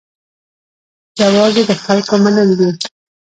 [1.19, 2.69] جواز یې د خلکو منل دي.